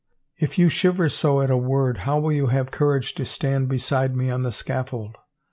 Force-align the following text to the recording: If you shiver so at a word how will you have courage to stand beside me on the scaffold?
If 0.39 0.57
you 0.57 0.67
shiver 0.69 1.09
so 1.09 1.41
at 1.41 1.51
a 1.51 1.57
word 1.57 1.99
how 2.09 2.17
will 2.19 2.31
you 2.31 2.47
have 2.47 2.71
courage 2.71 3.13
to 3.13 3.23
stand 3.23 3.69
beside 3.69 4.15
me 4.15 4.31
on 4.31 4.41
the 4.41 4.51
scaffold? 4.51 5.15